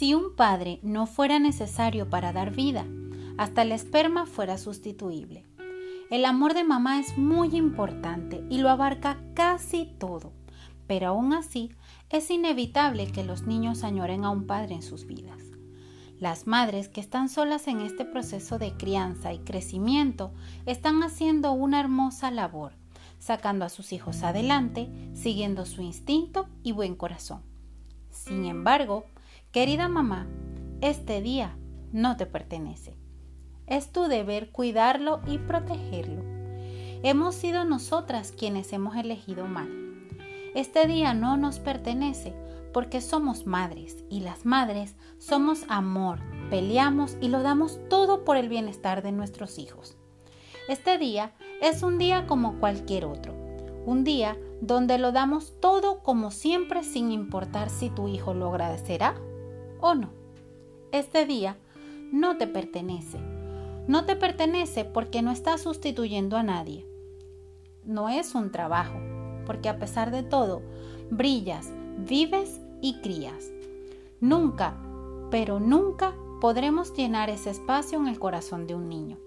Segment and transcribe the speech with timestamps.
[0.00, 2.86] Si un padre no fuera necesario para dar vida,
[3.36, 5.44] hasta el esperma fuera sustituible.
[6.10, 10.32] El amor de mamá es muy importante y lo abarca casi todo,
[10.86, 11.70] pero aún así
[12.08, 15.42] es inevitable que los niños añoren a un padre en sus vidas.
[16.18, 20.32] Las madres que están solas en este proceso de crianza y crecimiento
[20.64, 22.72] están haciendo una hermosa labor,
[23.18, 27.42] sacando a sus hijos adelante, siguiendo su instinto y buen corazón.
[28.08, 29.04] Sin embargo,
[29.52, 30.28] querida mamá,
[30.80, 31.56] este día
[31.92, 32.96] no te pertenece.
[33.66, 36.22] Es tu deber cuidarlo y protegerlo.
[37.02, 39.68] Hemos sido nosotras quienes hemos elegido mal.
[40.54, 42.32] Este día no nos pertenece
[42.72, 48.48] porque somos madres y las madres somos amor, peleamos y lo damos todo por el
[48.48, 49.96] bienestar de nuestros hijos.
[50.68, 53.34] Este día es un día como cualquier otro,
[53.84, 59.16] un día donde lo damos todo como siempre sin importar si tu hijo lo agradecerá
[59.80, 60.10] o no.
[60.92, 61.56] Este día
[62.12, 63.18] no te pertenece.
[63.86, 66.86] No te pertenece porque no estás sustituyendo a nadie.
[67.84, 68.98] No es un trabajo,
[69.46, 70.62] porque a pesar de todo,
[71.10, 73.50] brillas, vives y crías.
[74.20, 74.76] Nunca,
[75.30, 79.18] pero nunca podremos llenar ese espacio en el corazón de un niño.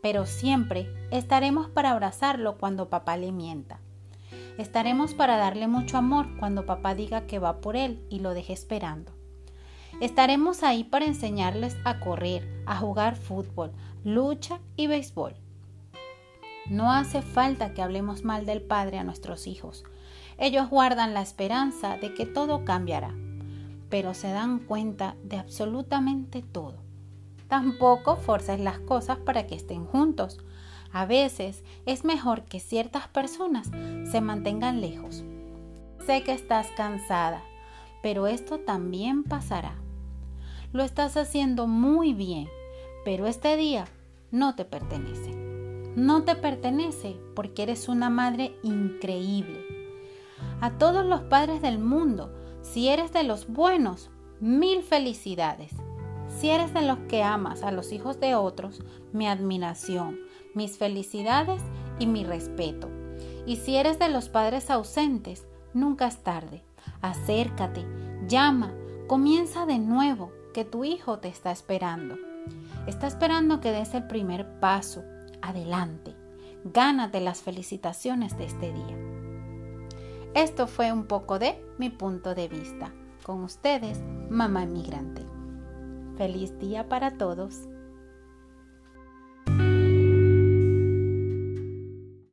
[0.00, 3.80] Pero siempre estaremos para abrazarlo cuando papá le mienta.
[4.58, 8.52] Estaremos para darle mucho amor cuando papá diga que va por él y lo deje
[8.52, 9.17] esperando.
[10.00, 13.72] Estaremos ahí para enseñarles a correr, a jugar fútbol,
[14.04, 15.34] lucha y béisbol.
[16.70, 19.84] No hace falta que hablemos mal del Padre a nuestros hijos.
[20.36, 23.14] Ellos guardan la esperanza de que todo cambiará,
[23.88, 26.76] pero se dan cuenta de absolutamente todo.
[27.48, 30.38] Tampoco forces las cosas para que estén juntos.
[30.92, 33.70] A veces es mejor que ciertas personas
[34.10, 35.24] se mantengan lejos.
[36.06, 37.42] Sé que estás cansada,
[38.02, 39.76] pero esto también pasará.
[40.72, 42.48] Lo estás haciendo muy bien,
[43.04, 43.86] pero este día
[44.30, 45.34] no te pertenece.
[45.96, 49.64] No te pertenece porque eres una madre increíble.
[50.60, 52.32] A todos los padres del mundo,
[52.62, 54.10] si eres de los buenos,
[54.40, 55.72] mil felicidades.
[56.28, 58.82] Si eres de los que amas a los hijos de otros,
[59.12, 60.20] mi admiración,
[60.54, 61.62] mis felicidades
[61.98, 62.88] y mi respeto.
[63.46, 66.62] Y si eres de los padres ausentes, nunca es tarde.
[67.00, 67.84] Acércate,
[68.26, 68.72] llama,
[69.06, 72.16] comienza de nuevo, que tu hijo te está esperando.
[72.86, 75.04] Está esperando que des el primer paso.
[75.42, 76.16] Adelante.
[76.64, 78.96] Gánate las felicitaciones de este día.
[80.34, 82.92] Esto fue un poco de mi punto de vista.
[83.24, 84.00] Con ustedes,
[84.30, 85.22] mamá inmigrante.
[86.16, 87.68] Feliz día para todos.